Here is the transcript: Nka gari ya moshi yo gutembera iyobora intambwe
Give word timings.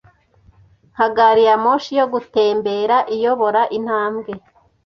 Nka 0.93 1.07
gari 1.15 1.43
ya 1.47 1.55
moshi 1.63 1.91
yo 1.99 2.05
gutembera 2.13 2.97
iyobora 3.15 3.61
intambwe 3.77 4.31